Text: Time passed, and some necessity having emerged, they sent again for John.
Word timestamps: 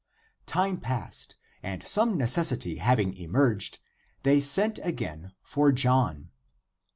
Time 0.47 0.79
passed, 0.79 1.35
and 1.61 1.83
some 1.83 2.17
necessity 2.17 2.77
having 2.77 3.15
emerged, 3.17 3.77
they 4.23 4.41
sent 4.41 4.79
again 4.81 5.31
for 5.43 5.71
John. 5.71 6.31